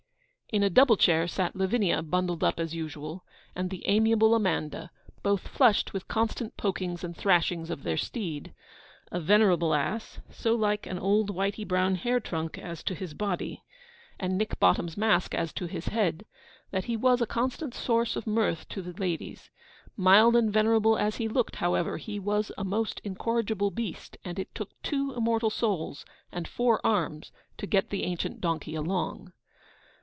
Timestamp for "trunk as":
12.19-12.83